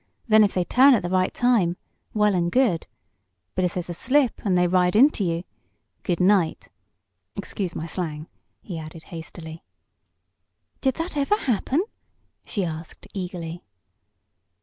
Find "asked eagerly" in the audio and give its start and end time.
12.65-13.63